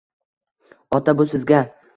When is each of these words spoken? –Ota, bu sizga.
–Ota, 0.99 1.17
bu 1.23 1.31
sizga. 1.35 1.65